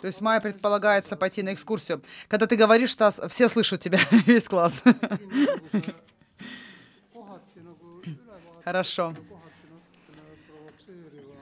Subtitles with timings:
[0.00, 2.02] То есть мая предполагается пойти на экскурсию.
[2.28, 4.82] Когда ты говоришь, Стас, все слышат тебя, весь класс.
[8.64, 9.14] Хорошо.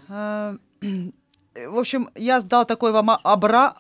[0.09, 0.57] А,
[1.55, 3.75] в общем, я сдал такой вам обра...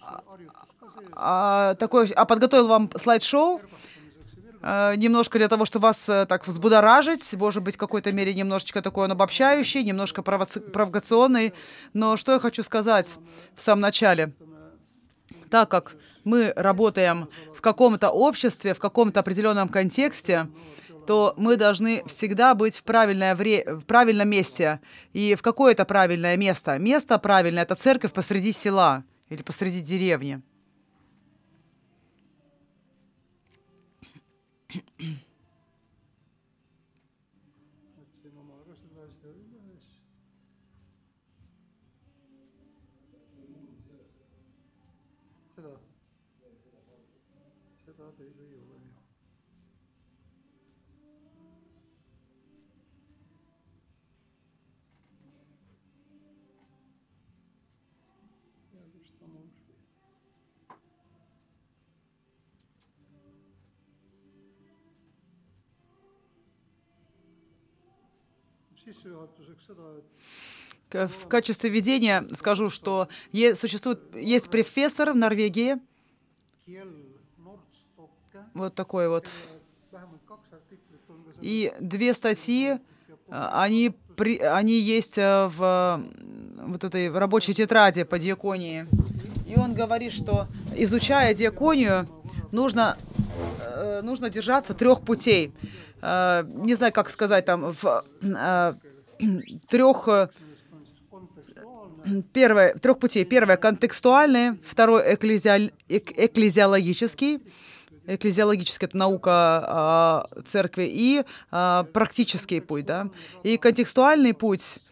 [1.14, 3.60] А, такой, а подготовил вам слайд-шоу
[4.62, 8.80] а, немножко для того, чтобы вас э, так взбудоражить, может быть, в какой-то мере немножечко
[8.80, 10.60] такой он обобщающий, немножко провоци...
[10.60, 11.52] провокационный.
[11.92, 13.18] Но что я хочу сказать
[13.54, 14.32] в самом начале?
[15.52, 20.48] Так как мы работаем в каком-то обществе, в каком-то определенном контексте,
[21.06, 23.62] то мы должны всегда быть в, правильное вре...
[23.66, 24.80] в правильном месте.
[25.12, 26.78] И в какое это правильное место?
[26.78, 30.40] Место правильное— это церковь посреди села или посреди деревни.
[70.92, 75.78] В качестве введения скажу, что есть, существует, есть профессор в Норвегии,
[78.54, 79.26] вот такой вот,
[81.40, 82.78] и две статьи,
[83.28, 86.04] а, они, при, они есть э, в
[86.66, 88.86] вот этой рабочей тетради по диаконии.
[89.52, 92.08] И он говорит, что изучая диаконию,
[92.52, 92.96] нужно,
[93.60, 95.52] э, нужно держаться трех путей.
[96.00, 98.74] Э, не знаю, как сказать, там, в э,
[99.68, 100.28] трех э,
[102.32, 103.24] Первое, трех путей.
[103.26, 107.40] Первое– контекстуальный, второй– экклезиал, экклезиологический,
[108.06, 112.86] экклезиологическая это наука э, церкви, и э, практический путь.
[112.86, 113.10] Да?
[113.42, 114.64] И контекстуальный путь–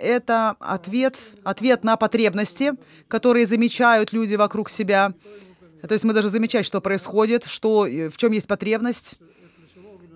[0.00, 2.72] это ответ, ответ на потребности,
[3.08, 5.12] которые замечают люди вокруг себя.
[5.86, 9.16] То есть мы даже замечать, что происходит, что, в чем есть потребность,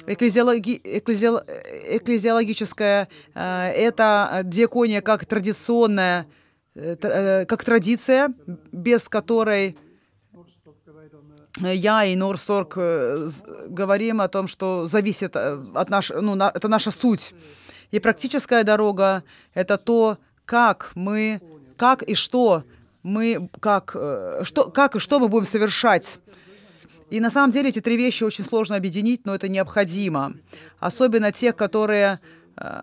[0.06, 0.80] Экклезиологи...
[0.82, 1.40] Экклезиол...
[1.88, 6.26] Экклезиологическая э,— это диакония как традиционная,
[6.74, 8.32] э, э, как традиция,
[8.72, 9.76] без которой
[11.60, 17.34] я и Норсторг говорим о том, что зависит от нашей, ну, это наша суть.
[17.90, 19.24] И практическая дорога—
[19.54, 21.40] это то, как мы,
[21.76, 22.64] как и что
[23.02, 23.96] мы, как,
[24.42, 26.20] что, как и что мы будем совершать
[27.10, 30.34] и на самом деле эти три вещи очень сложно объединить, но это необходимо.
[30.78, 32.20] Особенно тех, которые
[32.56, 32.82] э,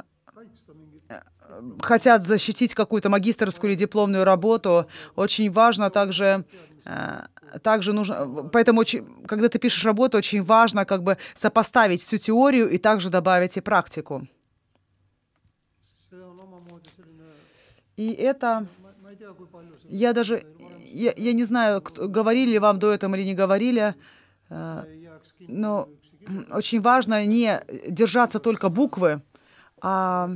[1.81, 4.85] хотят защитить какую-то магистрскую или дипломную работу.
[5.15, 6.43] Очень важно также
[6.85, 7.21] э,
[7.63, 8.83] также нужно, поэтому,
[9.25, 13.61] когда ты пишешь работу, очень важно как бы сопоставить всю теорию и также добавить и
[13.61, 14.27] практику.
[17.97, 18.65] И это,
[19.89, 20.45] я даже,
[20.85, 23.95] я, я не знаю, говорили вам до этого или не говорили,
[24.49, 24.83] Э,
[25.39, 25.89] но
[26.51, 29.21] очень важно не держаться только буквы,
[29.81, 30.31] а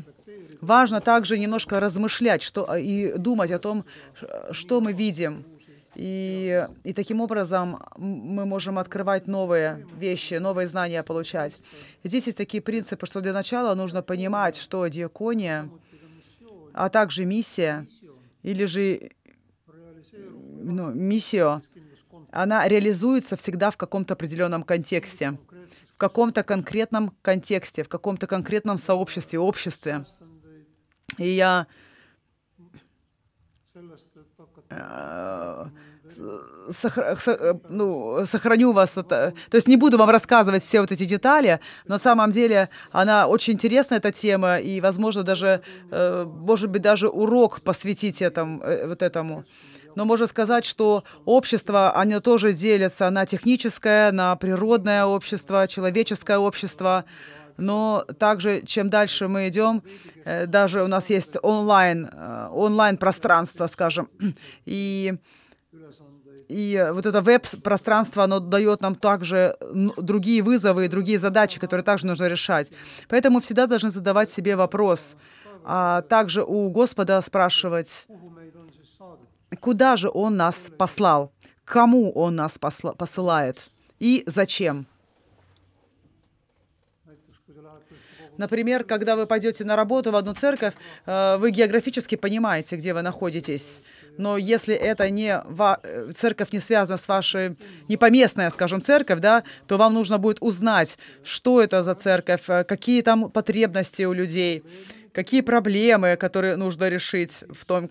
[0.62, 3.86] важно также немножко размышлять что, и думать о том,
[4.52, 5.46] что мы видим.
[5.96, 11.58] И, и таким образом мы можем открывать новые вещи, новые знания получать.
[12.06, 15.70] Здесь есть такие принципы, что для начала нужно понимать, что диакония,
[16.74, 17.88] а также миссия,
[18.44, 19.12] или же
[20.14, 21.62] ну, миссия,
[22.32, 25.38] она реализуется всегда в каком-то определенном контексте,
[25.94, 30.06] в каком-то конкретном контексте, в каком-то конкретном сообществе, обществе.
[31.18, 31.68] И я
[37.28, 38.98] э, ну, сохраню вас.
[38.98, 42.70] Это, то есть не буду вам рассказывать все вот эти детали, но на самом деле
[42.92, 45.62] она очень интересная, эта тема, и, возможно, даже,
[45.92, 49.46] э, может быть, даже урок посвятить этому, э, вот этому.
[49.96, 57.06] Но можно сказать, что общество, оно тоже делится на техническое, на природное общество, человеческое общество.
[57.62, 59.84] Но также, чем дальше мы идем,
[60.26, 64.10] э, даже у нас есть онлайн, э, онлайн-пространство, скажем,
[64.66, 65.14] и
[66.50, 69.56] и вот это веб-пространство, оно дает нам также
[69.98, 72.72] другие вызовы и другие задачи, которые также нужно решать.
[73.08, 75.16] Поэтому всегда должны задавать себе вопрос,
[75.64, 78.08] а также у Господа спрашивать,
[79.60, 81.32] Куда же Он нас послал?
[81.64, 83.70] Кому Он нас посла- посылает?
[84.00, 84.88] И зачем?
[88.42, 90.74] Например, когда вы пойдете на работу в одну церковь,
[91.06, 93.82] э, вы географически понимаете, где вы находитесь.
[94.18, 97.56] но если это не ва- э, церковь не связана с вашей,
[97.90, 102.64] не поместная, скажем, церковь, да, то вам нужно будет узнать, что это за церковь, э,
[102.64, 104.64] какие там потребности у людей,
[105.14, 107.90] какие проблемы, которые нужно решить в том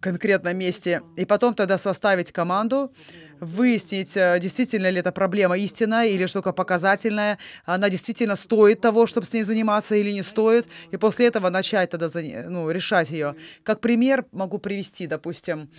[0.00, 2.92] конкретном месте, и потом тогда составить команду,
[3.40, 9.26] выяснить, э, действительно ли эта проблема истинная или что-то показательная, она действительно стоит того, чтобы
[9.26, 12.08] с ней заниматься или не стоит, и после этого начать тогда
[12.48, 13.34] ну, решать ее.
[13.62, 15.70] Как пример могу привести, допустим,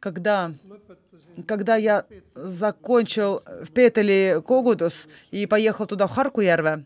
[0.00, 0.52] когда
[1.46, 6.84] когда я закончил в Петели Когудус и поехал туда, в Харкуярве,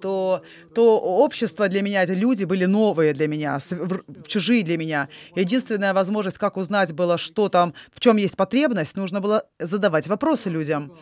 [0.00, 0.42] то,
[0.74, 3.58] то общество для меня, это люди были новые для меня,
[4.26, 5.08] чужие для меня.
[5.34, 10.48] Единственная возможность, как узнать было, что там, в чем есть потребность, нужно было задавать вопросы
[10.48, 10.92] людям.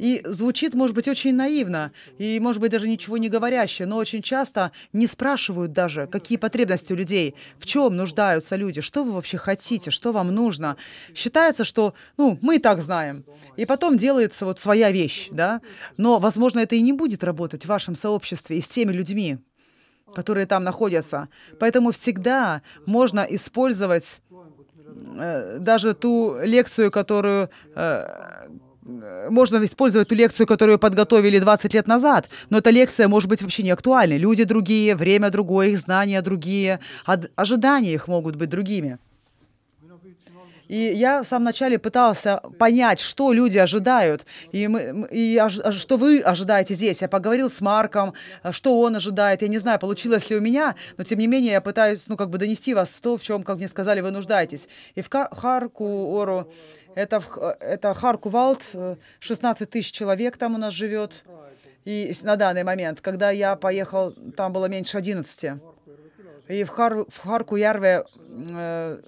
[0.00, 4.22] И звучит, может быть, очень наивно, и, может быть, даже ничего не говорящее, но очень
[4.22, 9.36] часто не спрашивают даже, какие потребности у людей, в чем нуждаются люди, что вы вообще
[9.36, 10.78] хотите, что вам нужно.
[11.14, 13.26] Считается, что, ну, мы и так знаем.
[13.58, 15.60] И потом делается вот своя вещь, да.
[15.98, 19.36] Но, возможно, это и не будет работать в вашем сообществе и с теми людьми,
[20.14, 21.28] которые там находятся.
[21.58, 24.22] Поэтому всегда можно использовать
[25.18, 28.48] э, даже ту лекцию, которую э,
[29.30, 33.62] можно использовать ту лекцию, которую подготовили 20 лет назад, но эта лекция может быть вообще
[33.62, 34.18] не актуальной.
[34.18, 36.80] Люди другие, время другое, их знания другие,
[37.36, 38.98] ожидания их могут быть другими.
[40.70, 46.20] И я в самом начале пытался понять, что люди ожидают, и, мы, и что вы
[46.20, 47.00] ожидаете здесь.
[47.00, 48.14] Я поговорил с Марком,
[48.52, 49.42] что он ожидает.
[49.42, 52.30] Я не знаю, получилось ли у меня, но тем не менее я пытаюсь, ну, как
[52.30, 54.68] бы донести вас то, в чем, как мне сказали, вы нуждаетесь.
[54.94, 56.48] И в Харку, Ору,
[56.94, 57.20] это,
[57.58, 58.62] это Харкувалд,
[59.18, 61.24] 16 тысяч человек там у нас живет.
[61.84, 65.50] И на данный момент, когда я поехал, там было меньше 11.
[66.46, 68.04] И в, Хар, в Харку-Ярве
[68.50, 69.00] э,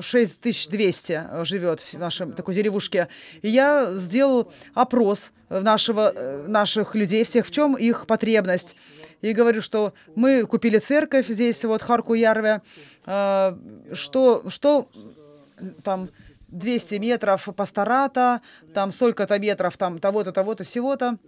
[0.00, 3.08] 6200 живет в нашем такой деревушке.
[3.42, 6.12] И я сделал опрос нашего,
[6.46, 8.76] наших людей, всех, в чем их потребность.
[9.22, 12.60] И говорю, что мы купили церковь здесь, вот Харку-Ярве,
[13.06, 13.56] э,
[13.92, 14.88] что, что
[15.82, 16.10] там
[16.48, 18.40] 200 метров пастората,
[18.74, 21.18] там столько-то метров там того-то, того-то, всего-то.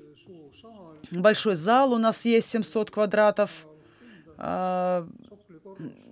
[1.10, 3.50] Большой зал у нас есть, 700 квадратов.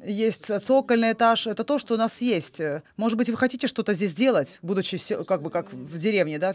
[0.05, 2.61] Есть цокольный этаж, это то, что у нас есть.
[2.97, 6.55] Может быть, вы хотите что-то здесь делать, будучи как бы как в деревне, да?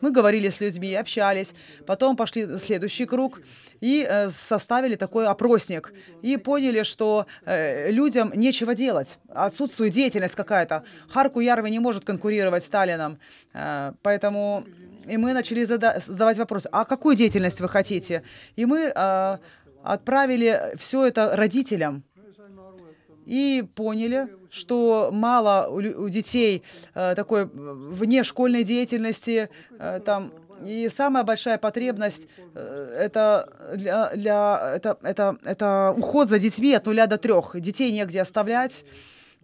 [0.00, 1.52] Мы говорили с людьми, общались,
[1.86, 3.40] потом пошли в следующий круг
[3.80, 5.92] и э, составили такой опросник
[6.22, 10.82] и поняли, что э, людям нечего делать, отсутствует деятельность какая-то.
[11.08, 13.18] Харку Ярве не может конкурировать с Сталином,
[13.54, 14.64] э, поэтому
[15.06, 18.22] и мы начали зада- задавать вопрос, а какую деятельность вы хотите?
[18.56, 18.92] И мы
[19.82, 22.02] отправили все это родителям,
[23.28, 26.62] и поняли, что мало у, детей
[26.94, 30.32] э, такой внешкольной деятельности, э, там,
[30.64, 36.86] и самая большая потребность э, это, для, для, это, это, это уход за детьми от
[36.86, 37.60] нуля до трех.
[37.60, 38.84] Детей негде оставлять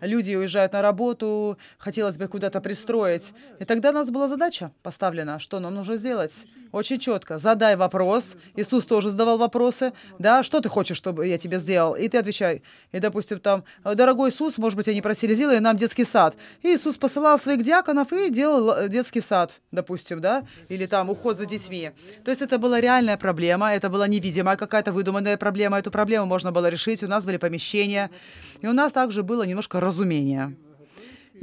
[0.00, 3.32] люди уезжают на работу, хотелось бы куда-то пристроить.
[3.58, 6.32] И тогда у нас была задача поставлена, что нам нужно сделать.
[6.74, 7.38] Очень четко.
[7.38, 8.34] Задай вопрос.
[8.56, 9.92] Иисус тоже задавал вопросы.
[10.18, 11.94] Да, что ты хочешь, чтобы я тебе сделал?
[11.94, 12.62] И ты отвечай.
[12.90, 16.34] И, допустим, там, дорогой Иисус, может быть, они просили, сделай нам детский сад.
[16.62, 20.42] И Иисус посылал своих диаконов и делал э, детский сад, допустим, да?
[20.68, 21.92] Или там уход за детьми.
[22.24, 25.78] То есть это была реальная проблема, это была невидимая какая-то выдуманная проблема.
[25.78, 27.04] Эту проблему можно было решить.
[27.04, 28.10] У нас были помещения.
[28.62, 30.56] И у нас также было немножко разумения.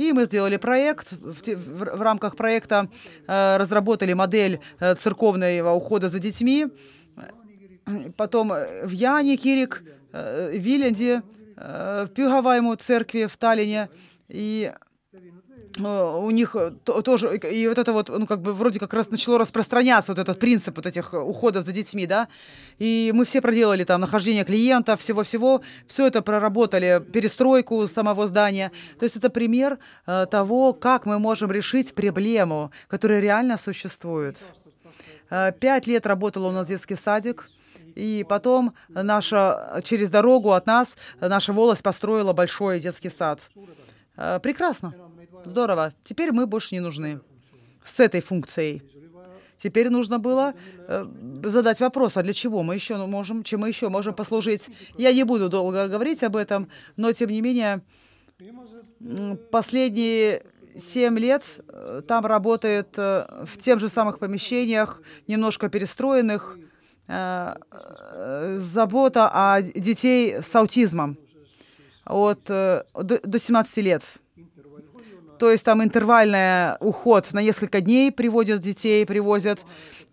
[0.01, 1.11] И мы сделали проект.
[1.11, 2.89] В, в, в рамках проекта
[3.27, 6.67] э, разработали модель э, церковного ухода за детьми.
[8.17, 8.51] Потом
[8.83, 11.21] в Яне Кирик, э, Виленде,
[11.55, 13.89] э, в Пюгавайму церкви в Таллине.
[14.27, 14.90] И Э,
[15.77, 16.71] у них э,
[17.03, 20.39] тоже, и вот это вот, ну, как бы вроде как раз начало распространяться вот этот
[20.39, 22.27] принцип вот этих уходов за детьми, да,
[22.79, 29.05] и мы все проделали там нахождение клиентов, всего-всего, все это проработали, перестройку самого здания, то
[29.05, 34.37] есть это пример э, того, как мы можем решить проблему, которая реально существует.
[35.29, 37.49] Э, пять лет работал у нас детский садик,
[37.95, 43.39] и потом наша, через дорогу от нас наша волость построила большой детский сад.
[44.17, 44.93] Э, прекрасно.
[45.45, 45.93] Здорово.
[46.03, 47.19] Теперь мы больше не нужны
[47.83, 48.83] с этой функцией.
[49.57, 50.55] Теперь нужно было
[50.87, 51.05] э,
[51.43, 54.69] задать вопрос, а для чего мы еще можем, чем мы еще можем послужить.
[54.97, 57.81] Я не буду долго говорить об этом, но тем не менее
[59.51, 60.43] последние
[60.77, 66.57] семь лет э, там работает э, в тех же самых помещениях, немножко перестроенных,
[67.07, 71.17] э, э, забота о детей с аутизмом.
[72.05, 74.03] от, э, до 17 лет.
[75.41, 79.65] То есть там интервальный уход на несколько дней приводят детей, привозят.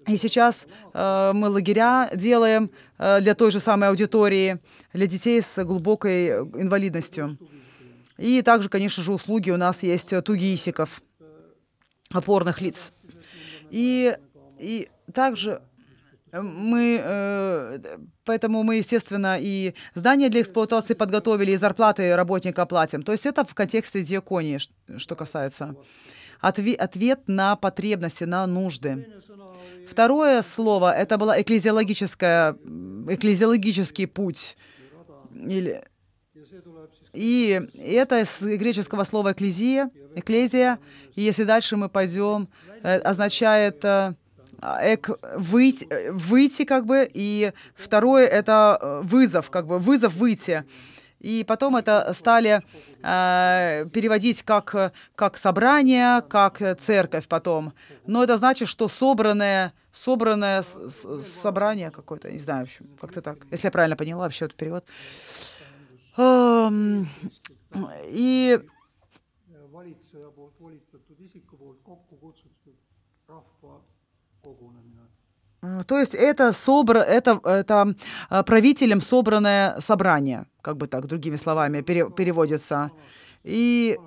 [0.06, 4.58] И сейчас э, мы лагеря делаем э, для той же самой аудитории,
[4.94, 7.37] для детей с глубокой инвалидностью.
[8.16, 11.02] И также, конечно же, услуги у нас есть тугисиков,
[12.11, 12.94] опорных лиц.
[13.70, 14.16] И,
[14.58, 15.61] и также
[16.32, 17.78] мы, э,
[18.25, 23.02] поэтому мы, естественно, и здания для эксплуатации подготовили, и зарплаты работника платим.
[23.02, 24.58] То есть это в контексте диаконии,
[24.97, 25.75] что касается.
[26.40, 29.06] Ответ на потребности, на нужды.
[29.88, 32.56] Второе слово, это было экклезиологическое,
[33.08, 34.56] экклезиологический путь.
[35.35, 35.82] Или,
[37.12, 40.78] и это с греческого слова экклезия, экклезия.
[41.14, 42.49] И если дальше мы пойдем,
[42.82, 44.14] э, означает э,
[44.61, 50.65] эк выйти, выйти как бы, и второе это э, вызов, как бы вызов выйти.
[51.21, 52.62] И потом это стали
[53.03, 57.73] э, переводить как, как собрание, как церковь потом.
[58.07, 63.38] Но это значит, что собранное, собранное собрание какое-то, не знаю, в общем, как-то так.
[63.50, 64.85] Если я правильно поняла вообще этот перевод.
[68.07, 68.61] И
[75.87, 77.95] то есть это, собра, это, это
[78.28, 82.93] а, правителем собранное собрание, как бы так, другими словами, пере, переводится.
[83.43, 83.99] И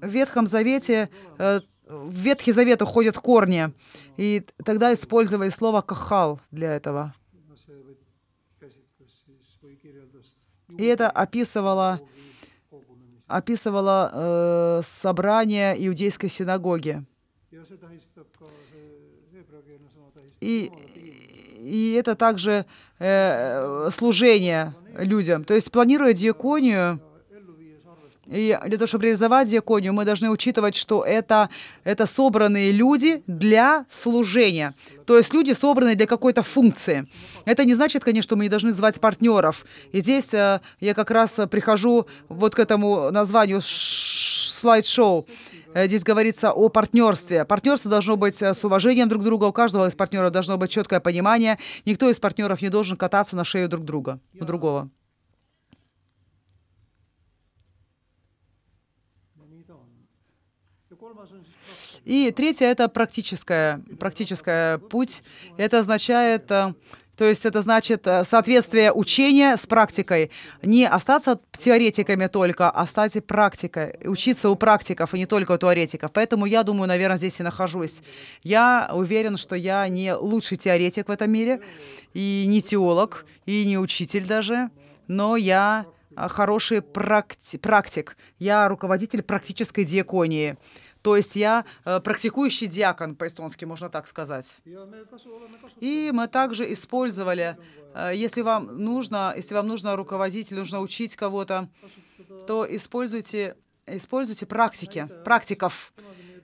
[0.00, 3.72] в Ветхом Завете, э, в Ветхий Завет уходят корни,
[4.16, 7.14] и тогда использовали слово «кахал» для этого.
[10.78, 12.00] И это описывало,
[13.26, 17.04] описывало э, собрание иудейской синагоги.
[20.40, 20.72] И,
[21.58, 22.64] и это также
[22.98, 25.44] э, служение людям.
[25.44, 27.00] То есть планируя диаконию,
[28.26, 31.50] и для того, чтобы реализовать диаконию, мы должны учитывать, что это,
[31.84, 34.72] это собранные люди для служения.
[35.04, 37.06] То есть люди собраны для какой-то функции.
[37.44, 39.66] Это не значит, конечно, что мы не должны звать партнеров.
[39.90, 43.60] И здесь э, я как раз прихожу вот к этому названию
[44.62, 45.26] слайд-шоу.
[45.74, 47.44] Э, здесь говорится о партнерстве.
[47.44, 49.46] Партнерство должно быть э, с уважением друг к другу.
[49.46, 51.58] У каждого из партнеров должно быть четкое понимание.
[51.84, 54.88] Никто из партнеров не должен кататься на шею друг друга, у другого.
[62.04, 65.22] И третье— это практическое, практическое путь.
[65.56, 66.74] Это означает э,
[67.22, 70.32] то есть это значит э, соответствие учения с практикой.
[70.60, 73.94] Не остаться теоретиками только, а стать практикой.
[74.02, 76.10] Учиться у практиков, и не только у теоретиков.
[76.10, 78.02] Поэтому я думаю, наверное, здесь и нахожусь.
[78.42, 81.60] Я уверен, что я не лучший теоретик в этом мире,
[82.12, 84.70] и не теолог, и не учитель даже,
[85.06, 85.86] но я
[86.16, 88.16] э, хороший практи практик.
[88.40, 90.56] Я руководитель практической диаконии.
[91.02, 94.46] То есть я э, практикующий диакон по-эстонски, можно так сказать.
[95.80, 97.56] И мы также использовали,
[97.94, 101.68] э, если вам нужно, если вам нужно руководить, нужно учить кого-то,
[102.46, 103.56] то используйте,
[103.86, 105.92] используйте практики, практиков.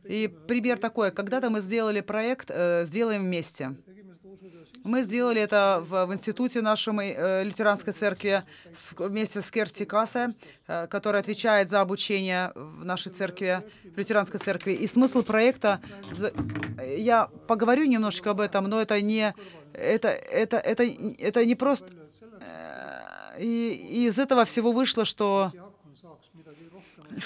[0.04, 1.12] И пример такой.
[1.12, 3.76] Когда-то мы сделали проект э, «Сделаем вместе».
[4.84, 8.42] Мы сделали это в, в институте нашей э, лютеранской церкви
[8.74, 10.30] с, вместе с Керти Кассе,
[10.66, 14.72] э, которая отвечает за обучение в нашей церкви, в лютеранской церкви.
[14.72, 15.80] И смысл проекта,
[16.96, 19.34] я поговорю немножко об этом, но это не,
[19.72, 20.84] это, это, это,
[21.18, 21.86] это не просто...
[22.40, 25.52] Э, и, и из этого всего вышло, что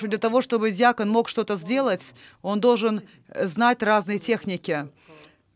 [0.02, 3.02] для того, чтобы диакон мог что-то сделать, он должен
[3.34, 4.88] знать разные техники.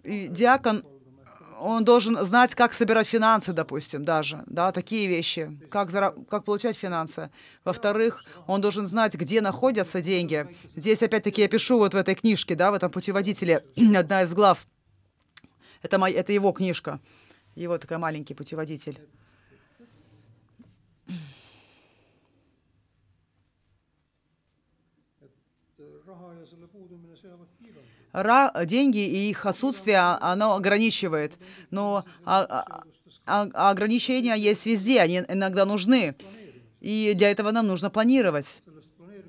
[0.03, 0.85] И диакон
[1.61, 6.77] он должен знать, как собирать финансы, допустим, даже, да, такие вещи, как, зараб- как получать
[6.77, 7.31] финансы.
[7.65, 10.47] Во-вторых, он должен знать, где находятся деньги.
[10.75, 13.65] Здесь, опять-таки, я пишу вот в этой книжке, да, в этом путеводителе,
[13.97, 14.67] одна из глав.
[15.83, 17.01] Это, мой, это его книжка,
[17.55, 19.01] его такой маленький путеводитель.
[28.65, 31.35] Деньги и их отсутствие, а, оно ограничивает.
[31.71, 32.83] Но а,
[33.27, 36.15] а, а, ограничения есть везде, они иногда нужны.
[36.81, 38.63] И для этого нам нужно планировать.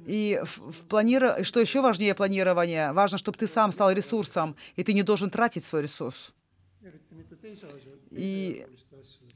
[0.05, 1.43] И в, в планир...
[1.43, 5.65] что еще важнее планирования, важно, чтобы ты сам стал ресурсом, и ты не должен тратить
[5.65, 6.33] свой ресурс.
[8.11, 8.65] И,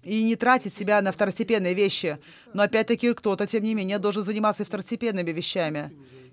[0.03, 2.19] и не тратить себя на второстепенные вещи.
[2.53, 5.91] Но опять-таки кто-то, тем не менее, должен заниматься второстепенными вещами.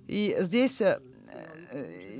[0.08, 0.98] И здесь э,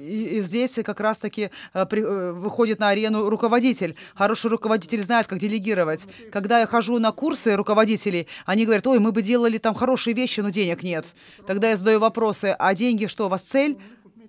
[0.08, 3.96] и, здесь как раз-таки э, э, выходит на арену руководитель.
[4.14, 6.06] Хороший руководитель знает, как делегировать.
[6.32, 10.40] Когда я хожу на курсы руководителей, они говорят, ой, мы бы делали там хорошие вещи,
[10.40, 11.06] но денег нет.
[11.46, 13.78] Тогда я задаю вопросы, а деньги что, у вас цель?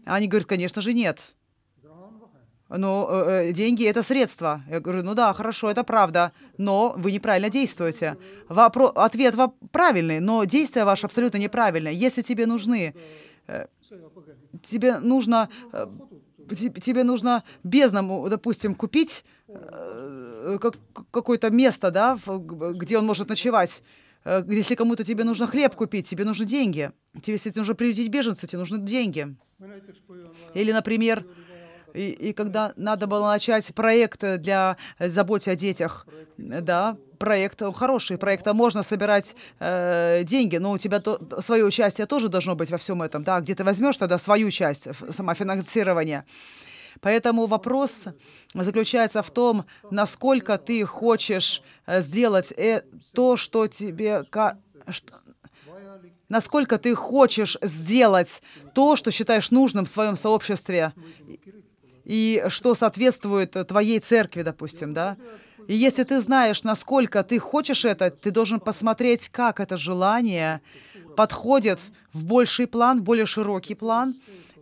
[0.05, 1.19] Они говорят, конечно же, нет.
[2.69, 4.61] Но э, деньги это средство.
[4.69, 8.17] Я говорю, ну да, хорошо, это правда, но вы неправильно действуете.
[8.47, 9.33] Вопро- ответ
[9.71, 11.91] правильный, но действие ваше абсолютно неправильное.
[11.91, 12.93] Если тебе нужны
[14.63, 15.87] тебе нужно, э,
[16.81, 20.57] тебе нужно бездному, допустим, купить э,
[21.11, 23.83] какое-то место, да, где он может ночевать.
[24.25, 26.91] Э, если кому-то тебе нужно хлеб купить, тебе нужны деньги.
[27.21, 29.35] Тебе, если тебе нужно приютить беженца, тебе нужны деньги.
[30.53, 31.25] Или, например,
[31.93, 36.05] и, и когда надо было начать проект для заботы о детях,
[36.37, 42.29] да, проект хороший, проекта можно собирать э, деньги, но у тебя то, свое участие тоже
[42.29, 46.25] должно быть во всем этом, да, где ты возьмешь тогда свою часть самофинансирования.
[47.01, 48.05] Поэтому вопрос
[48.53, 54.23] заключается в том, насколько ты хочешь э, сделать э, то, что тебе...
[56.29, 58.43] Насколько ты хочешь сделать
[58.75, 60.93] то, что считаешь нужным в своем сообществе,
[62.09, 65.15] и что соответствует твоей церкви, допустим, да?
[65.67, 70.61] И если ты знаешь, насколько ты хочешь это, ты должен посмотреть, как это желание
[71.15, 71.79] подходит
[72.11, 74.15] в больший план, в более широкий план,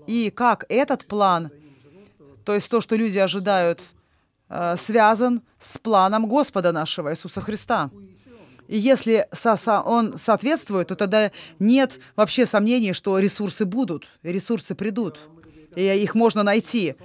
[0.07, 1.49] и как этот план,
[2.43, 3.81] то есть то, что люди ожидают,
[4.49, 7.89] э, связан с планом Господа нашего Иисуса Христа.
[8.67, 9.25] И если
[9.85, 15.29] он соответствует, то тогда нет вообще сомнений, что ресурсы будут, ресурсы придут,
[15.77, 16.97] и их можно найти.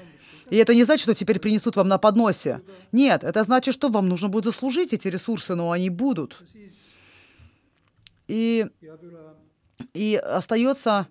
[0.52, 2.60] И это не значит, что теперь принесут вам на подносе.
[2.92, 6.42] Нет, это значит, что вам нужно будет заслужить эти ресурсы, но они будут.
[8.28, 8.66] И,
[9.94, 11.06] и остается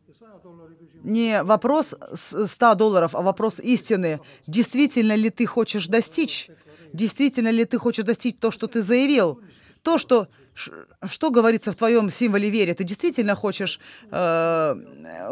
[1.02, 4.20] не вопрос 100 долларов, а вопрос истины.
[4.46, 6.52] Действительно ли ты хочешь достичь?
[6.94, 9.42] Действительно ли ты хочешь достичь то, что ты заявил?
[9.84, 12.74] То, что что говорится в твоем символе веры?
[12.74, 13.80] Ты действительно хочешь,
[14.12, 14.76] э,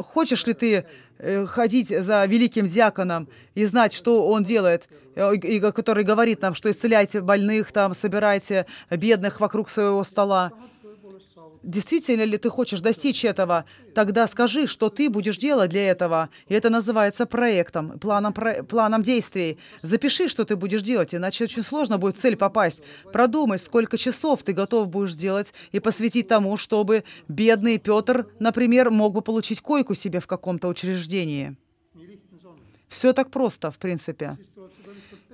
[0.03, 0.85] хочешь ли ты
[1.17, 6.55] э, ходить за великим диаконом и знать, что он делает, э, и, который говорит нам,
[6.55, 10.51] что исцеляйте больных, там, собирайте бедных вокруг своего стола?
[11.63, 16.29] Действительно ли ты хочешь достичь этого, тогда скажи, что ты будешь делать для этого.
[16.47, 19.57] И это называется проектом, планом, про, планом действий.
[19.81, 22.81] Запиши, что ты будешь делать, иначе очень сложно будет в цель попасть.
[23.11, 29.13] Продумай, сколько часов ты готов будешь сделать и посвятить тому, чтобы бедный Петр, например, мог
[29.13, 31.55] бы получить койку себе в каком-то учреждении.
[32.87, 34.37] Все так просто, в принципе.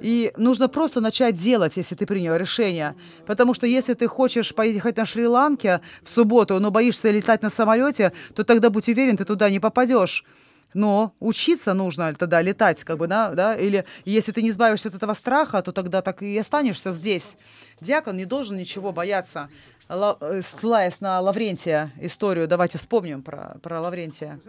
[0.01, 2.95] И нужно просто начать делать, если ты принял решение.
[3.25, 8.11] Потому что если ты хочешь поехать на Шри-Ланке в субботу, но боишься летать на самолете,
[8.33, 10.25] то тогда будь уверен, ты туда не попадешь.
[10.73, 14.95] Но учиться нужно тогда летать, как бы, да, да, или если ты не избавишься от
[14.95, 17.37] этого страха, то тогда так и останешься здесь.
[17.79, 19.49] Диакон не должен ничего бояться.
[19.87, 24.39] Э, ссылаясь на Лаврентия историю, давайте вспомним про, про Лаврентия.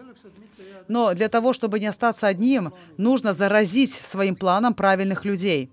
[0.88, 5.70] Но для того, чтобы не остаться одним, нужно заразить своим планом правильных людей.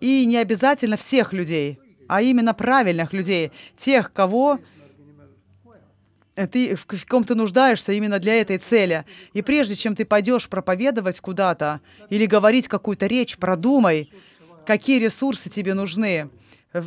[0.00, 4.58] И не обязательно всех людей, а именно правильных людей, тех, кого
[6.34, 9.04] ты, в ком ты нуждаешься именно для этой цели.
[9.34, 14.10] И прежде чем ты пойдешь проповедовать куда-то или говорить какую-то речь, продумай,
[14.64, 16.30] какие ресурсы тебе нужны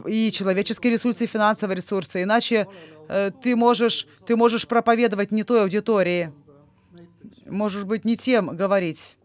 [0.06, 2.24] и человеческие ресурсы, и финансовые ресурсы.
[2.24, 2.68] Иначе
[3.10, 6.32] э, ты, можешь, ты можешь проповедовать не той аудитории,
[7.46, 9.18] можешь быть не тем говорить.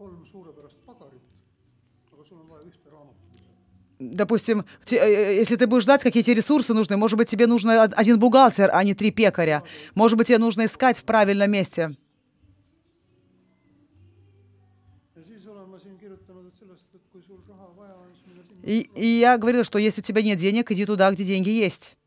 [3.99, 7.69] Допустим, э, э, если ты будешь ждать, какие тебе ресурсы нужны, может быть, тебе нужен
[7.71, 9.63] один бухгалтер, а не три пекаря.
[9.95, 11.95] Может быть, тебе нужно искать в правильном месте.
[18.69, 21.97] И, и я говорила, что если у тебя нет денег, иди туда, где деньги есть.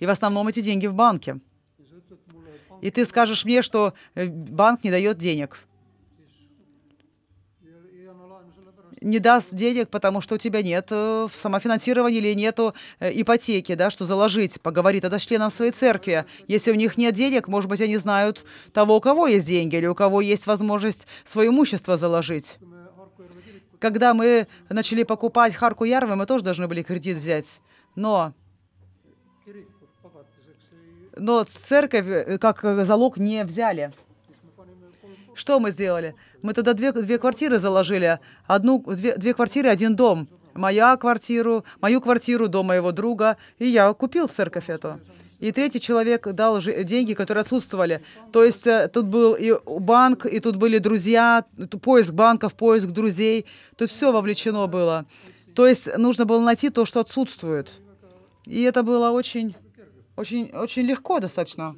[0.00, 1.38] И в основном эти деньги в банке.
[2.82, 5.58] И ты скажешь мне, что э, банк не дает денег.
[9.00, 13.92] Не даст денег, потому что у тебя нет э, самофинансирования или нету э, ипотеки, да,
[13.92, 14.60] что заложить.
[14.60, 16.24] Поговори тогда с членом своей церкви.
[16.48, 19.86] Если у них нет денег, может быть, они знают того, у кого есть деньги, или
[19.86, 22.58] у кого есть возможность свое имущество заложить.
[23.78, 27.60] Когда мы начали покупать Харку Ярвы, мы тоже должны были кредит взять.
[27.94, 28.32] Но,
[31.16, 33.92] но церковь э, как залог не взяли.
[35.34, 36.14] Что мы сделали?
[36.42, 38.18] Мы тогда две, две квартиры заложили.
[38.46, 40.28] Одну, две, две квартиры, один дом.
[40.54, 43.36] Моя квартиру, мою квартиру, дом моего друга.
[43.58, 44.98] И я купил церковь эту.
[45.38, 48.02] И третий человек дал деньги, которые отсутствовали.
[48.32, 51.44] То есть э, тут был и банк, и тут были друзья,
[51.82, 53.46] поиск банков, поиск друзей.
[53.76, 55.06] Тут все вовлечено было.
[55.54, 57.70] То есть нужно было найти то, что отсутствует.
[58.46, 59.54] И это было очень,
[60.16, 61.76] очень, очень легко достаточно.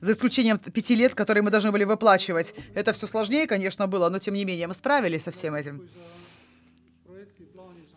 [0.00, 2.54] За исключением пяти лет, которые мы должны были выплачивать.
[2.74, 5.88] Это все сложнее, конечно, было, но тем не менее мы справились со всем этим.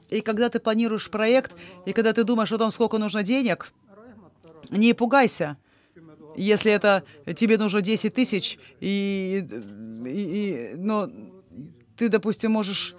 [0.10, 1.54] И когда ты планируешь проект,
[1.86, 3.72] и когда ты думаешь о том, сколько нужно денег,
[4.70, 5.58] не пугайся.
[6.36, 7.04] Если это
[7.36, 9.46] тебе нужно 10 тысяч, и,
[10.06, 11.10] и, и, но
[11.98, 12.96] ты, допустим, можешь...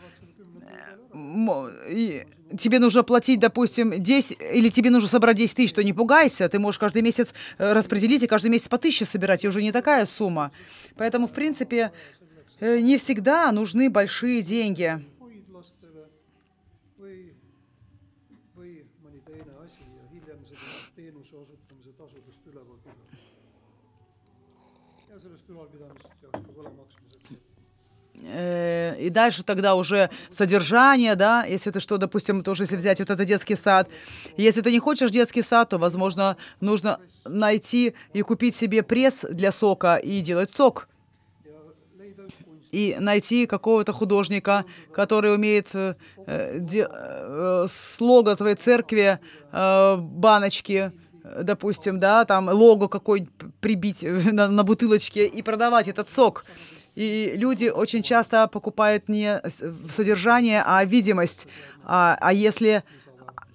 [1.88, 2.26] И,
[2.58, 6.58] тебе нужно платить, допустим, 10, или тебе нужно собрать 10 тысяч, то не пугайся, ты
[6.58, 10.06] можешь каждый месяц э, распределить и каждый месяц по тысяче собирать, и уже не такая
[10.06, 10.52] сумма.
[10.96, 11.92] Поэтому, в принципе,
[12.60, 15.04] э, не всегда нужны большие деньги.
[25.12, 25.49] Э,
[29.00, 33.26] и дальше тогда уже содержание, да, если ты что, допустим, тоже если взять вот этот
[33.26, 33.88] детский сад.
[34.36, 39.52] Если ты не хочешь детский сад, то, возможно, нужно найти и купить себе пресс для
[39.52, 40.88] сока и делать сок.
[42.70, 45.96] И найти какого-то художника, который умеет э,
[46.60, 49.18] де, э, с лого твоей церкви
[49.50, 50.92] э, баночки,
[51.42, 56.44] допустим, да, там лого какой-нибудь прибить на, на бутылочке и продавать этот сок.
[56.94, 59.40] И люди очень часто покупают не
[59.90, 61.46] содержание, а видимость.
[61.84, 62.82] А, а если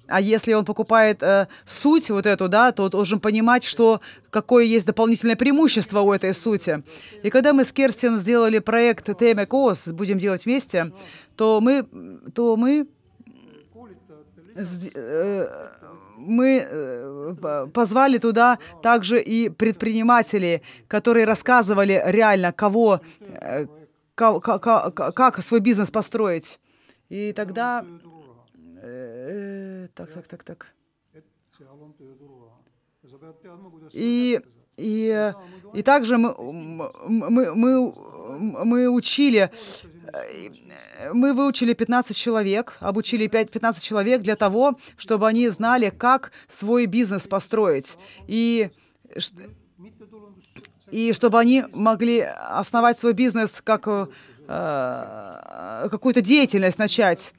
[0.07, 4.85] а если он покупает э, суть вот эту, да, то должен понимать, что какое есть
[4.85, 6.83] дополнительное преимущество у этой сути.
[7.23, 10.91] И когда мы с Керстин сделали проект COS, будем делать вместе,
[11.35, 11.87] то мы,
[12.35, 12.87] то мы
[14.53, 15.69] э,
[16.17, 23.65] мы э, позвали туда также и предпринимателей, которые рассказывали реально, кого, э,
[24.15, 26.59] как свой бизнес построить.
[27.09, 27.85] И тогда...
[28.81, 30.67] Э, так, так, так, так.
[33.93, 34.41] И,
[34.77, 35.33] и,
[35.73, 36.35] и также мы,
[37.07, 37.93] мы, мы,
[38.65, 39.49] мы учили
[41.13, 46.85] мы выучили 15 человек, обучили 5, 15 человек для того, чтобы они знали, как свой
[46.85, 47.97] бизнес построить.
[48.27, 48.69] И,
[50.91, 54.07] и чтобы они могли основать свой бизнес, как э,
[54.47, 57.33] какую-то деятельность начать.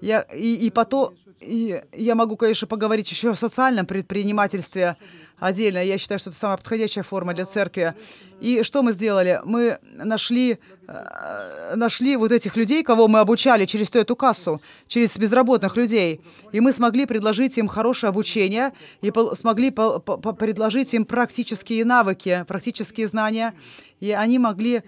[0.00, 4.96] Я, и, и потом, и я могу, конечно, поговорить еще о социальном предпринимательстве,
[5.40, 5.82] отдельно.
[5.82, 7.94] Я считаю, что это самая подходящая форма для церкви.
[8.40, 9.40] И что мы сделали?
[9.44, 15.76] Мы нашли, э, нашли вот этих людей, кого мы обучали через эту кассу, через безработных
[15.76, 16.20] людей.
[16.52, 23.54] И мы смогли предложить им хорошее обучение и смогли предложить им практические навыки, практические знания.
[24.00, 24.82] И они могли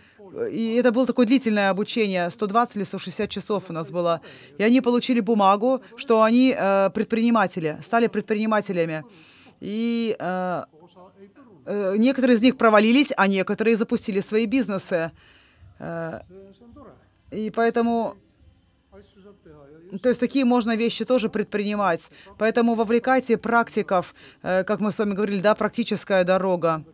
[0.51, 4.21] и это было такое длительное обучение, 120 или 160 часов у нас было.
[4.59, 9.05] И они получили бумагу, что они э, предприниматели, стали предпринимателями.
[9.61, 10.65] И э,
[11.67, 15.13] э, некоторые из них провалились, а некоторые запустили свои бизнесы.
[15.79, 16.21] Э,
[17.31, 18.17] и поэтому...
[20.03, 22.11] То есть такие можно вещи тоже предпринимать.
[22.39, 26.85] Поэтому вовлекайте практиков, э, как мы с вами говорили, да, практическая дорога.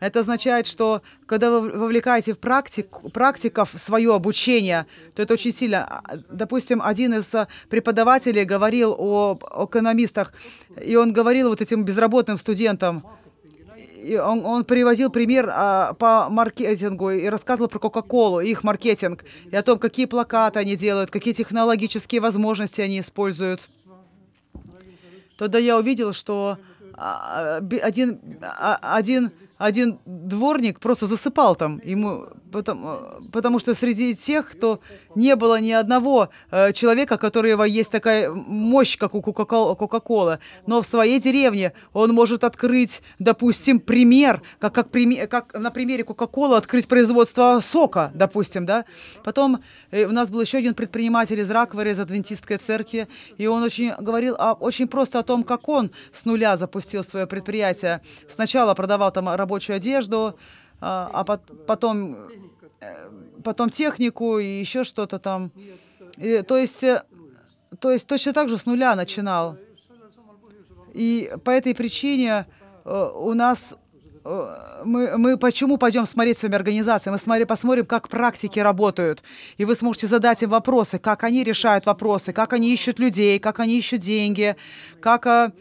[0.00, 5.84] Это означает, что когда вы вовлекаете в практик, практиков свое обучение, то это очень сильно.
[5.84, 10.32] А, допустим, один из э, преподавателей говорил о экономистах,
[10.82, 13.04] и он говорил вот этим безработным студентам,
[14.04, 19.56] и он, он привозил пример а, по маркетингу и рассказывал про Кока-Колу, их маркетинг, и
[19.56, 23.62] о том, какие плакаты они делают, какие технологические возможности они используют.
[25.38, 26.58] Тогда я увидел, что
[26.92, 31.80] а, один, один один дворник просто засыпал там.
[31.84, 32.98] Ему, потому,
[33.32, 34.80] потому что среди тех, кто
[35.14, 40.38] не было ни одного э, человека, у которого есть такая мощь, как у Кока-Колы.
[40.66, 44.90] Но в своей деревне он может открыть, допустим, пример, как, как,
[45.28, 48.84] как на примере Кока-Колы открыть производство сока, допустим, да.
[49.22, 53.62] Потом э, у нас был еще один предприниматель из Раквера, из Адвентистской церкви, и он
[53.62, 58.00] очень говорил о, очень просто о том, как он с нуля запустил свое предприятие.
[58.28, 60.34] Сначала продавал там рабочую одежду,
[60.80, 61.24] а, а
[61.66, 62.16] потом,
[62.80, 63.10] э,
[63.42, 65.50] потом технику и еще что-то там.
[66.16, 67.02] И, то есть, э,
[67.78, 69.56] то есть точно так же с нуля начинал.
[70.92, 72.46] И по этой причине
[72.84, 73.74] э, у нас
[74.84, 77.16] мы, мы почему пойдем смотреть своими организациями?
[77.16, 79.22] Мы смотри, посмотрим, как практики работают.
[79.58, 83.60] И вы сможете задать им вопросы, как они решают вопросы, как они ищут людей, как
[83.60, 84.56] они ищут деньги,
[85.00, 85.52] как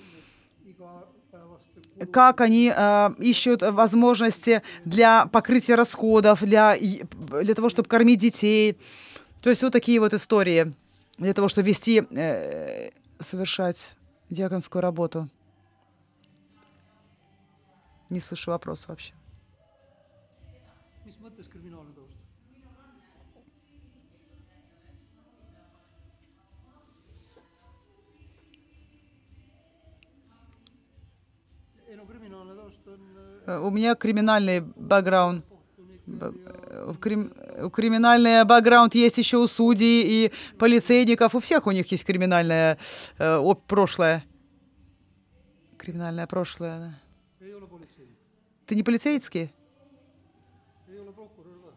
[2.12, 8.78] как они э, ищут возможности для покрытия расходов, для, для того, чтобы кормить детей.
[9.42, 10.74] То есть вот такие вот истории
[11.18, 12.89] для того, чтобы вести, э,
[13.20, 13.96] совершать
[14.30, 15.30] диаконскую работу.
[18.10, 19.13] Не слышу вопрос вообще.
[33.48, 35.46] У меня криминальный бэкграунд.
[37.00, 37.34] Крим...
[37.72, 41.36] Криминальный бэкграунд есть еще у судей и полицейников.
[41.36, 42.78] У всех у них есть криминальное
[43.18, 44.24] э, прошлое.
[45.78, 47.00] Криминальное прошлое.
[48.66, 49.54] Ты не полицейский?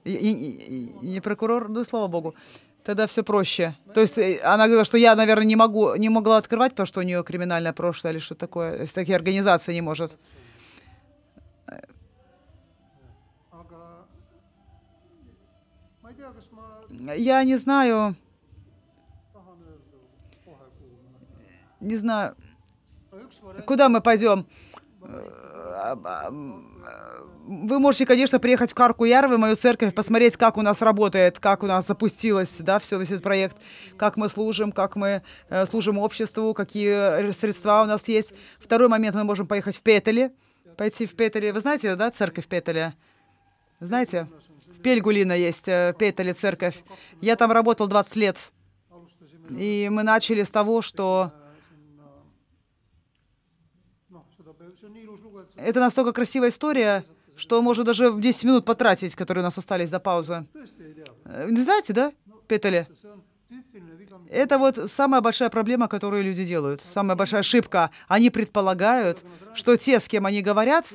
[0.05, 1.69] И, и, и, не прокурор?
[1.69, 2.35] Ну, слава богу.
[2.85, 3.75] Тогда все проще.
[3.93, 7.01] То есть э, она говорила, что я, наверное, не могу, не могла открывать, потому что
[7.01, 8.87] у нее криминальное прошлое или что такое.
[8.87, 10.17] Такие организации не может.
[17.17, 18.17] Я не знаю.
[21.81, 22.37] Не знаю.
[23.67, 24.47] Куда мы пойдем?
[27.47, 31.63] Вы можете, конечно, приехать в Карку Ярвы, мою церковь, посмотреть, как у нас работает, как
[31.63, 33.57] у нас запустилось, да, все весь этот проект,
[33.97, 38.35] как мы служим, как мы э, служим обществу, какие средства у нас есть.
[38.59, 40.33] Второй момент, мы можем поехать в Петели,
[40.77, 41.51] пойти в Петели.
[41.51, 42.93] Вы знаете, да, церковь Петели?
[43.81, 44.29] Знаете?
[44.67, 46.83] В Пельгулина есть э, Петели церковь.
[47.21, 48.53] Я там работал 20 лет.
[49.51, 51.33] И мы начали с того, что
[55.57, 57.05] это настолько красивая история,
[57.37, 60.47] что можно даже в 10 минут потратить, которые у нас остались до паузы.
[61.25, 62.13] Э, не знаете, да,
[62.49, 62.87] Петели?
[64.31, 66.83] Это вот самая большая проблема, которую люди делают.
[66.93, 67.91] Самая большая ошибка.
[68.09, 69.23] Они предполагают,
[69.55, 70.93] что те, с кем они говорят,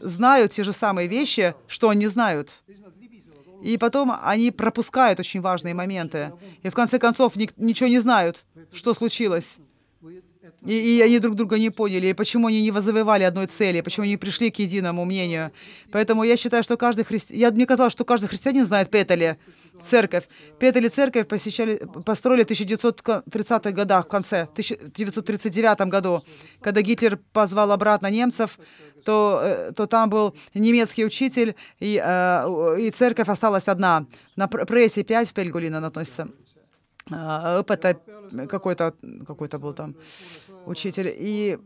[0.00, 2.62] знают те же самые вещи, что они знают.
[3.62, 6.32] И потом они пропускают очень важные моменты.
[6.62, 9.56] И в конце концов ни, ничего не знают, что случилось.
[10.66, 14.04] И, и они друг друга не поняли, и почему они не возавоевали одной цели, почему
[14.04, 15.52] они пришли к единому мнению.
[15.92, 17.54] Поэтому я считаю, что каждый христианин...
[17.54, 19.38] Мне казалось, что каждый христианин знает Петели,
[19.84, 20.24] церковь.
[20.58, 26.24] Петели церковь посещали, построили в 1930-х годах, в конце, в 1939 году,
[26.60, 28.58] когда Гитлер позвал обратно немцев,
[29.04, 34.06] то, э, то там был немецкий учитель, и, э, и церковь осталась одна.
[34.34, 36.28] На прессе 5 в Пельгулин она относится.
[37.10, 38.00] А, это
[38.48, 38.94] какой-то
[39.26, 39.94] какой-то был там
[40.66, 41.14] учитель.
[41.16, 41.58] И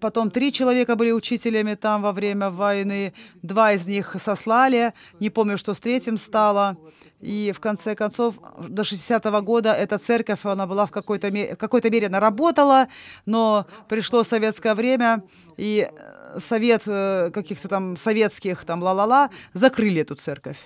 [0.00, 3.12] потом три человека были учителями там во время войны.
[3.42, 4.92] Два из них сослали.
[5.20, 6.76] Не помню, что с третьим стало.
[7.20, 8.36] И в конце концов,
[8.68, 12.88] до 60-го года эта церковь, она была в какой-то, мере, в какой-то мере, она работала,
[13.26, 15.22] но пришло советское время,
[15.58, 15.90] и
[16.38, 20.56] совет э, каких-то там советских, там ла-ла-ла, закрыли эту церковь.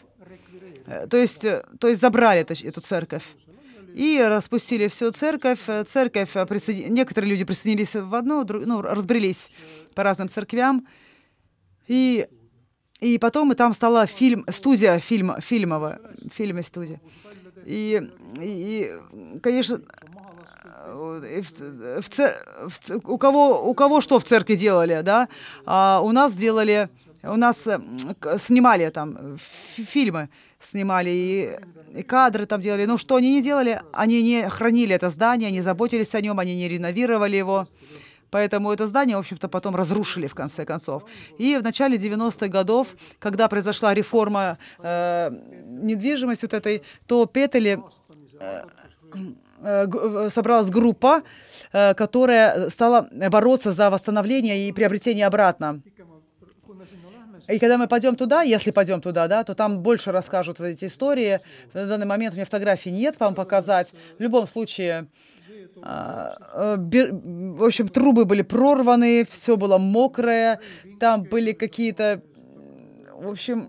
[0.87, 3.25] Э, то есть, э, то есть забрали эту церковь
[3.95, 5.61] и распустили всю церковь.
[5.89, 6.93] Церковь, присоедин...
[6.93, 9.51] некоторые люди присоединились в одну, ну, разбрелись
[9.95, 10.87] по разным церквям.
[11.87, 12.27] И,
[13.01, 16.01] и потом и там стала фильм, студия фильм, фильмовая,
[16.33, 17.01] фильм и студия.
[17.65, 18.03] И,
[18.41, 18.99] и,
[19.43, 19.81] конечно,
[20.87, 25.29] в, в, в, у, кого, у кого что в церкви делали, да?
[25.67, 26.89] А у нас делали,
[27.27, 27.57] у нас
[28.39, 30.29] снимали там фильмы,
[30.61, 32.85] снимали и, и кадры там делали.
[32.87, 33.81] Но что они не делали?
[33.93, 37.67] Они не хранили это здание, не заботились о нем, они не реновировали его.
[38.35, 41.05] Поэтому это здание, в общем-то, потом разрушили в конце концов.
[41.39, 42.89] И в начале 90-х годов,
[43.21, 45.31] когда произошла реформа э,
[45.67, 47.81] недвижимости вот этой, то Петели
[48.41, 48.65] э,
[49.63, 51.23] э, собралась группа,
[51.73, 55.81] э, которая стала бороться за восстановление и приобретение обратно.
[57.49, 60.87] И когда мы пойдем туда, если пойдем туда, да, то там больше расскажут вот эти
[60.87, 61.41] истории.
[61.75, 63.93] На данный момент у меня фотографий нет вам показать.
[64.19, 65.09] В любом случае,
[65.83, 66.77] а, э,
[67.13, 70.61] в общем, трубы были прорваны, все было мокрое,
[71.01, 72.23] там были какие-то,
[73.13, 73.69] в общем,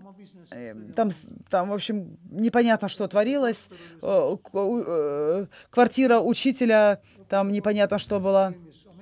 [0.50, 1.10] э, там,
[1.50, 3.68] там, в общем, непонятно, что творилось.
[4.00, 8.54] Э, квартира учителя, там непонятно, что было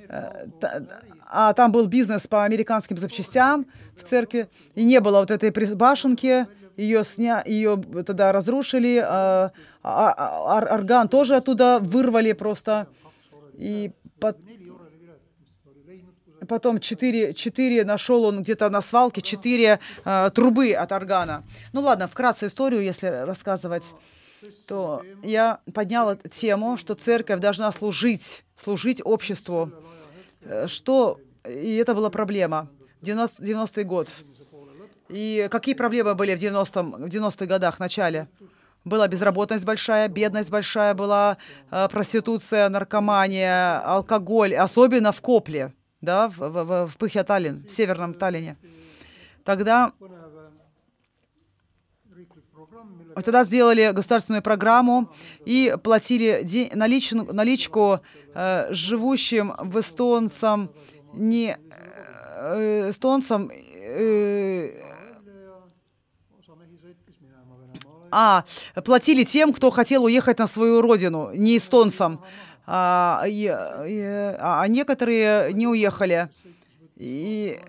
[0.08, 6.46] а там был бизнес по американским запчастям в церкви, и не было вот этой башенки,
[6.76, 7.42] ее, сня...
[7.46, 12.88] ее тогда разрушили, а, а, а, орган тоже оттуда вырвали просто,
[13.54, 14.38] и под...
[16.46, 21.42] Потом четыре, четыре нашел он где-то на свалке, четыре э, трубы от органа.
[21.72, 23.84] Ну ладно, вкратце историю, если рассказывать,
[24.66, 29.72] то я подняла тему, что церковь должна служить, служить обществу.
[30.44, 32.68] Э, что, и это была проблема,
[33.02, 34.08] 90, 90 год.
[35.08, 38.28] И какие проблемы были в 90-х 90 годах, в начале?
[38.84, 41.38] Была безработность большая, бедность большая была,
[41.70, 48.14] э, проституция, наркомания, алкоголь, особенно в Копле, да, в, в, в Пыхе Таллин, в северном
[48.14, 48.56] Таллине.
[49.44, 49.92] Тогда
[53.14, 55.08] Тогда сделали государственную программу
[55.44, 58.00] и платили наличную, наличку
[58.34, 60.70] э, живущим в эстонцам,
[61.12, 64.80] не э, эстонцам, э,
[68.10, 68.44] а,
[68.84, 72.20] платили тем, кто хотел уехать на свою родину, не эстонцам.
[72.66, 76.28] А, и, и, а некоторые не уехали.
[76.96, 77.60] И,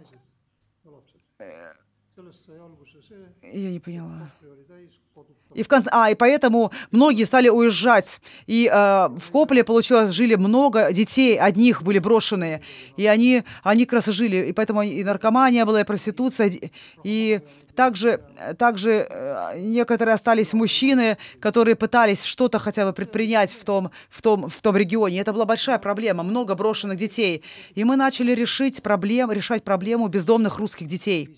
[3.41, 4.29] я не поняла.
[5.55, 8.21] И в конце, а, и поэтому многие стали уезжать.
[8.45, 12.61] И э, в Кополе, получилось, жили много детей, одних были брошенные.
[12.97, 14.47] И они, они как жили.
[14.47, 16.51] И поэтому и наркомания была, и проституция.
[17.03, 17.39] И
[17.75, 18.21] также,
[18.57, 24.49] также э, некоторые остались мужчины, которые пытались что-то хотя бы предпринять в том, в, том,
[24.49, 25.19] в том регионе.
[25.19, 27.43] Это была большая проблема, много брошенных детей.
[27.75, 31.29] И мы начали решить проблем, решать проблему бездомных русских детей.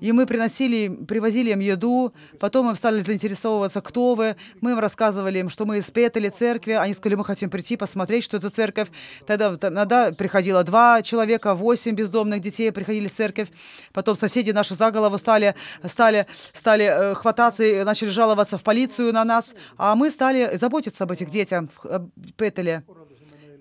[0.00, 4.36] И мы приносили, привозили им еду, потом им стали заинтересовываться, кто вы.
[4.60, 6.72] Мы им рассказывали им, что мы из Петели церкви.
[6.72, 8.88] Они сказали, мы хотим прийти, посмотреть, что это церковь.
[9.26, 13.48] Тогда иногда приходило два человека, восемь бездомных детей приходили в церковь.
[13.92, 19.12] Потом соседи наши за голову стали, стали, стали э, хвататься и начали жаловаться в полицию
[19.12, 19.54] на нас.
[19.76, 22.84] А мы стали заботиться об этих детях в Петеле.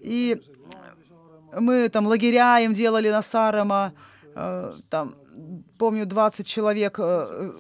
[0.01, 0.41] И
[1.59, 3.93] мы там лагеря им делали на Сарама,
[4.35, 5.15] э, там
[5.77, 7.51] помню, 20 человек э,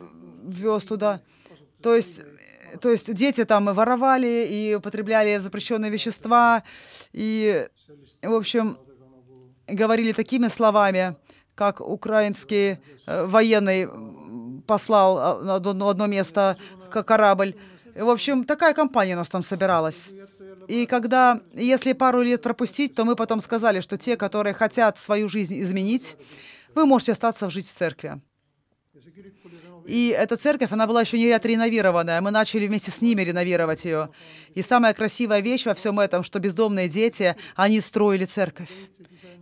[0.43, 1.21] вез туда.
[1.81, 2.21] То есть,
[2.81, 6.63] то есть дети там воровали и употребляли запрещенные вещества.
[7.13, 7.67] И,
[8.21, 8.77] в общем,
[9.67, 11.15] говорили такими словами,
[11.55, 13.87] как украинский э, военный
[14.65, 16.57] послал э, на одно место
[16.89, 17.55] корабль.
[17.95, 20.11] В общем, такая компания у нас там собиралась.
[20.67, 25.29] И когда, если пару лет пропустить, то мы потом сказали, что те, которые хотят свою
[25.29, 26.17] жизнь изменить,
[26.77, 28.21] вы можете остаться жить в церкви.
[29.85, 32.19] И эта церковь, она была еще не отреновированная.
[32.21, 34.09] Мы начали вместе с ними реновировать ее.
[34.53, 38.69] И самая красивая вещь во всем этом, что бездомные дети, они строили церковь.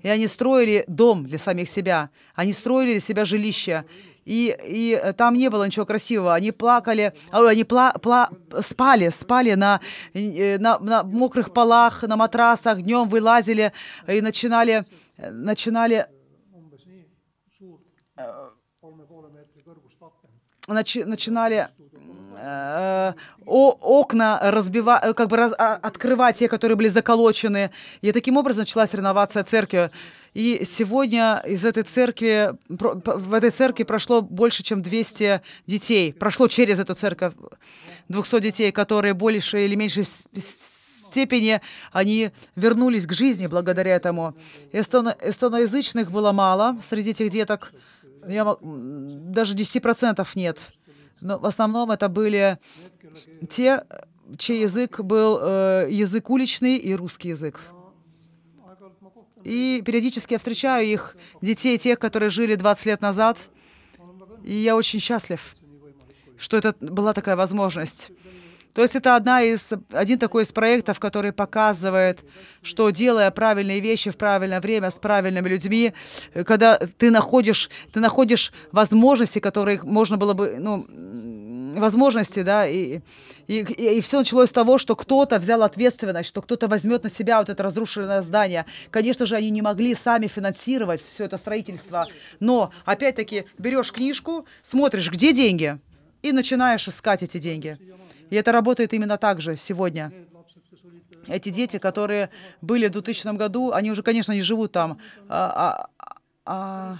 [0.03, 2.09] И они строили дом для самих себя.
[2.35, 3.85] Они строили для себя жилище.
[4.23, 6.35] И, и там не было ничего красивого.
[6.35, 8.29] Они плакали, они пла, пла,
[8.61, 9.81] спали, спали на,
[10.13, 13.71] э, на, на мокрых полах, на матрасах, днем вылазили
[14.07, 14.83] и начинали,
[15.17, 16.07] начинали
[20.67, 21.67] начи начинали
[22.37, 23.13] э,
[23.45, 27.71] окна разбивать, э, как бы раз, а, открывать те, которые были заколочены.
[28.01, 29.89] И таким образом началась реновация церкви.
[30.33, 36.13] И сегодня из этой церкви, в этой церкви прошло больше, чем 200 детей.
[36.13, 37.33] Прошло через эту церковь
[38.09, 41.61] 200 детей, которые больше или меньшей степени
[41.93, 44.35] они вернулись к жизни благодаря этому.
[44.73, 47.71] Эстоно, эстоноязычных было мало среди этих деток
[48.27, 50.59] я, даже 10% нет.
[51.21, 52.59] Но в основном это были
[53.49, 53.83] те,
[54.37, 57.59] чей язык был э, язык уличный и русский язык.
[59.43, 63.37] И периодически я встречаю их, детей, тех, которые жили 20 лет назад,
[64.43, 65.55] и я очень счастлив,
[66.37, 68.11] что это была такая возможность.
[68.75, 72.19] То есть это одна из, один такой из проектов, который показывает,
[72.61, 75.93] что делая правильные вещи в правильное время с правильными людьми,
[76.45, 80.85] когда ты находишь, ты находишь возможности, которые можно было бы, ну,
[81.79, 82.99] возможности, да, и,
[83.47, 87.39] и, и все началось с того, что кто-то взял ответственность, что кто-то возьмет на себя
[87.39, 88.65] вот это разрушенное здание.
[88.91, 92.07] Конечно же, они не могли сами финансировать все это строительство,
[92.41, 95.79] но, опять-таки, берешь книжку, смотришь, где деньги,
[96.21, 97.77] и начинаешь искать эти деньги.
[98.29, 100.11] И это работает именно так же сегодня.
[101.27, 102.29] Эти дети, которые
[102.61, 104.99] были в 2000 году, они уже, конечно, не живут там.
[105.27, 105.89] А,
[106.45, 106.97] а,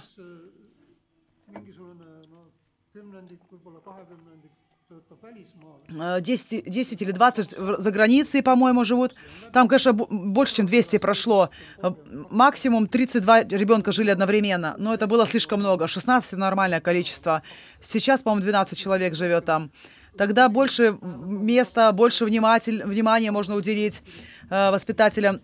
[5.88, 9.14] а, 10, 10 или 20 за границей, по-моему, живут.
[9.52, 11.50] Там, конечно, больше, чем 200 прошло.
[12.30, 15.88] Максимум 32 ребенка жили одновременно, но это было слишком много.
[15.88, 17.42] 16— нормальное количество.
[17.82, 19.70] Сейчас, по-моему, 12 человек живет там
[20.16, 24.02] тогда больше места, больше внимания можно уделить
[24.50, 25.40] э, воспитателям.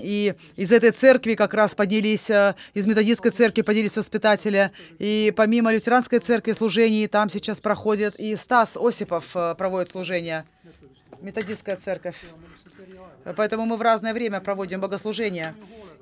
[0.00, 4.70] И из этой церкви как раз поднялись, э, из методистской церкви поднялись воспитатели.
[4.98, 10.44] И помимо лютеранской церкви служений, там сейчас проходит и Стас Осипов э, проводит служение.
[11.20, 12.16] Методистская церковь.
[13.36, 15.54] Поэтому мы в разное время проводим богослужения.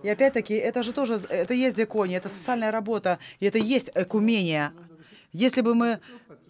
[0.03, 4.73] И опять-таки, это же тоже, это есть законие, это социальная работа, и это есть экумения.
[5.33, 6.01] Если бы мы,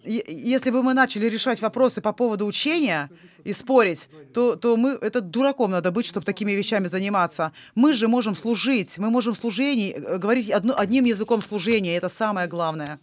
[0.03, 3.09] если бы мы начали решать вопросы по поводу учения
[3.45, 7.53] и спорить, то, то мы, это дураком надо быть, чтобы такими вещами заниматься.
[7.75, 12.09] Мы же можем служить, мы можем в служении э, говорить одно, одним языком служения, это
[12.09, 12.99] самое главное.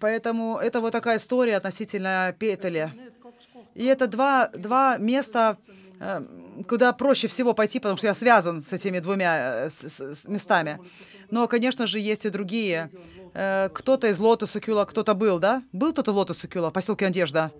[0.00, 2.92] Поэтому это вот такая история относительно Петеля.
[3.74, 5.58] И это два, два места,
[6.66, 9.70] куда проще всего пойти, потому что я связан с этими двумя э,
[10.26, 10.78] местами.
[11.30, 12.90] Но, конечно же, есть и другие.
[13.34, 15.62] Э, кто-то из Лотоса Кюла, кто-то был, да?
[15.72, 17.52] Был кто-то в Лотоса Кюла, поселке Надежда?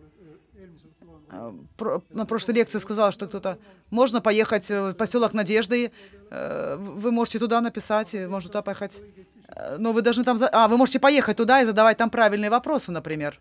[2.11, 3.57] на прошлой лекции сказала, что кто-то...
[3.91, 5.93] Можно поехать в поселок Надежды,
[6.29, 9.01] вы можете туда написать, можно туда поехать.
[9.79, 10.39] Но вы должны там...
[10.51, 13.39] А, вы можете поехать туда и задавать там правильные вопросы, например.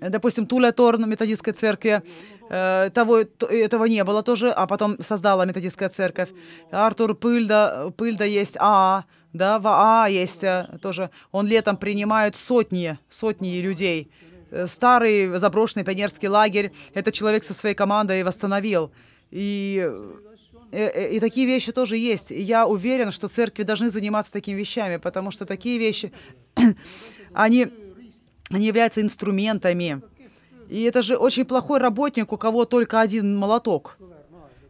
[0.00, 2.02] Допустим, Туля Торн методистской церкви,
[2.50, 3.18] э, того,
[3.48, 6.28] этого не было тоже, а потом создала методистская церковь.
[6.70, 11.10] Артур Пыльда, Пыльда есть АА, да, в АА есть э, тоже.
[11.32, 14.10] Он летом принимает сотни, сотни людей.
[14.50, 18.90] Э, старый заброшенный пионерский лагерь, этот человек со своей командой восстановил.
[19.30, 19.90] И
[20.72, 22.32] и такие вещи тоже есть.
[22.32, 26.12] Я уверен, что церкви должны заниматься такими вещами, потому что такие вещи,
[27.32, 27.68] они
[28.50, 30.02] они являются инструментами.
[30.68, 33.98] И это же очень плохой работник, у кого только один молоток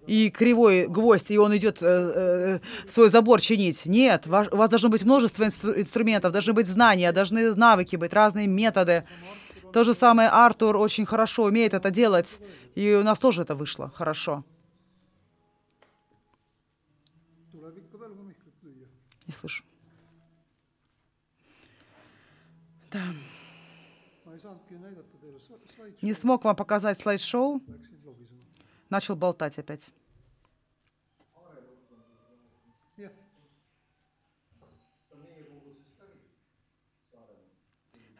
[0.06, 3.86] и кривой гвоздь, и он идет э, э, свой забор чинить.
[3.86, 8.46] Нет, ваш, у вас должно быть множество инструментов, должны быть знания, должны навыки быть, разные
[8.46, 9.04] методы.
[9.72, 12.38] То же самое Артур очень хорошо умеет это делать,
[12.74, 14.44] и у нас тоже это вышло хорошо.
[19.26, 19.64] Не слышу.
[22.92, 23.00] Да.
[26.02, 27.60] Не смог вам показать слайд-шоу.
[28.90, 29.92] Начал болтать опять.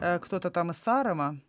[0.04, 1.40] Э, кто-то там из Сарема.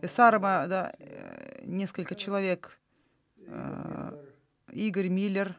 [0.00, 2.78] Из Сарема, да, э, несколько человек.
[3.36, 4.24] Э,
[4.72, 5.58] Игорь Миллер,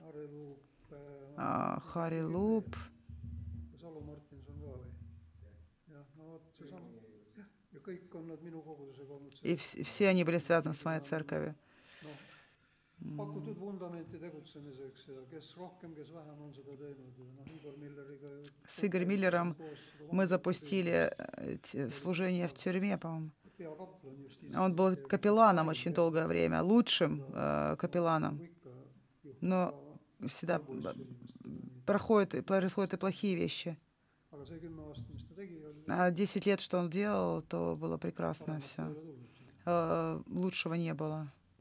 [1.38, 2.76] Харри Луп.
[9.42, 11.56] И все они были связаны с моей церковью.
[18.68, 19.58] С Игорем Миллером
[20.12, 23.32] мы запустили э, служение в тюрьме, по-моему.
[24.56, 28.40] Он был капелланом очень долгое время, лучшим э, капелланом.
[29.42, 29.98] Но
[30.28, 30.62] всегда
[31.86, 33.78] проходят, происходят и плохие вещи.
[35.88, 38.96] А 10 лет, что он делал, то было прекрасно все.
[39.66, 41.32] Э, лучшего не было.